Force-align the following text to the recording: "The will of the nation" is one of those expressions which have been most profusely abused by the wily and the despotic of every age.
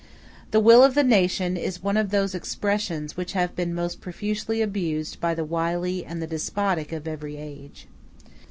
"The 0.49 0.59
will 0.59 0.83
of 0.83 0.95
the 0.95 1.03
nation" 1.03 1.55
is 1.55 1.83
one 1.83 1.95
of 1.95 2.09
those 2.09 2.33
expressions 2.33 3.15
which 3.15 3.33
have 3.33 3.55
been 3.55 3.71
most 3.71 4.01
profusely 4.01 4.59
abused 4.59 5.19
by 5.19 5.35
the 5.35 5.45
wily 5.45 6.03
and 6.03 6.19
the 6.19 6.25
despotic 6.25 6.91
of 6.91 7.07
every 7.07 7.37
age. 7.37 7.87